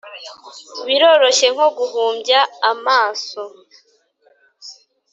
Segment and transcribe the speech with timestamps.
[0.87, 2.39] biroroshye, nko guhumbya
[2.71, 3.41] amaso.